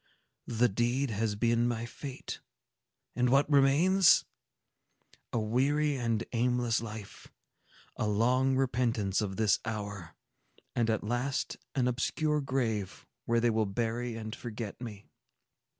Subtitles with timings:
[0.47, 2.39] The deed has been my fate.
[3.15, 4.25] And what remains?
[5.31, 13.05] A weary and aimless life,—a long repentance of this hour,—and at last an obscure grave,
[13.25, 15.05] where they will bury and forget me!"